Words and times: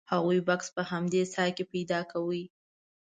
هغوی 0.13 0.39
بکس 0.47 0.67
په 0.75 0.81
همدې 0.91 1.21
څاه 1.33 1.49
کې 1.55 1.63
پیدا 1.73 1.99
کوي. 2.11 2.43